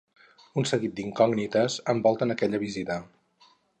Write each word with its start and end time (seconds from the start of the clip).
Un 0.61 0.65
seguit 0.69 0.95
d'incògnites 0.99 1.75
envolten 1.95 2.37
aquella 2.37 2.61
visita. 2.65 2.99